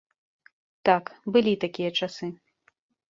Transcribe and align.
Так, 0.89 1.03
былі 1.35 1.53
такія 1.65 1.91
часы. 2.01 2.31